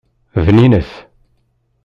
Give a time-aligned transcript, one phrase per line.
[0.45, 0.89] Bninet.